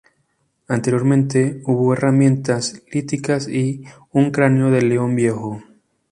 Anteriormente 0.67 1.61
hubo 1.65 1.93
herramientas 1.93 2.81
líticas 2.91 3.47
y 3.47 3.83
un 4.11 4.31
cráneo 4.31 4.71
de 4.71 4.81
León 4.81 5.15
Viejo. 5.15 5.61